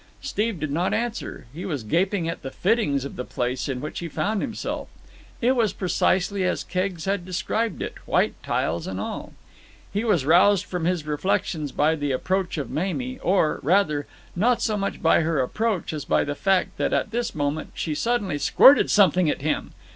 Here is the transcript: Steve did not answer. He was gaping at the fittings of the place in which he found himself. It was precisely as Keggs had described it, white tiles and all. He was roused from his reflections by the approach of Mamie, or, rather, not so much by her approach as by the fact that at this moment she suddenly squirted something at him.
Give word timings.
Steve 0.23 0.59
did 0.59 0.71
not 0.71 0.95
answer. 0.95 1.45
He 1.53 1.63
was 1.63 1.83
gaping 1.83 2.27
at 2.27 2.41
the 2.41 2.49
fittings 2.49 3.05
of 3.05 3.17
the 3.17 3.23
place 3.23 3.69
in 3.69 3.79
which 3.81 3.99
he 3.99 4.07
found 4.09 4.41
himself. 4.41 4.87
It 5.43 5.55
was 5.55 5.73
precisely 5.73 6.43
as 6.43 6.63
Keggs 6.63 7.05
had 7.05 7.23
described 7.23 7.83
it, 7.83 7.93
white 8.07 8.33
tiles 8.41 8.87
and 8.87 8.99
all. 8.99 9.33
He 9.93 10.03
was 10.03 10.25
roused 10.25 10.65
from 10.65 10.85
his 10.85 11.05
reflections 11.05 11.71
by 11.71 11.93
the 11.93 12.13
approach 12.13 12.57
of 12.57 12.71
Mamie, 12.71 13.19
or, 13.19 13.59
rather, 13.61 14.07
not 14.35 14.59
so 14.59 14.75
much 14.75 15.03
by 15.03 15.21
her 15.21 15.39
approach 15.39 15.93
as 15.93 16.03
by 16.03 16.23
the 16.23 16.33
fact 16.33 16.77
that 16.77 16.93
at 16.93 17.11
this 17.11 17.35
moment 17.35 17.69
she 17.75 17.93
suddenly 17.93 18.39
squirted 18.39 18.89
something 18.89 19.29
at 19.29 19.43
him. 19.43 19.69